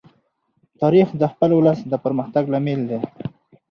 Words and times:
تاریخ 0.81 1.07
د 1.21 1.23
خپل 1.31 1.49
ولس 1.55 1.79
د 1.91 1.93
پرمختګ 2.03 2.43
لامل 2.53 2.81
دی. 2.89 2.99